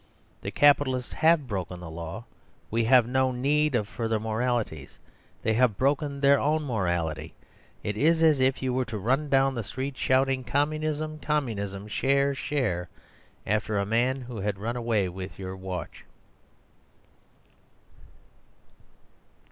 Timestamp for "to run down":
8.85-9.53